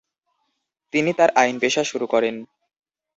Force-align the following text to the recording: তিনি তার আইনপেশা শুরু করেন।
তিনি 0.93 1.11
তার 1.13 1.29
আইনপেশা 1.35 1.83
শুরু 1.83 2.05
করেন। 2.07 2.35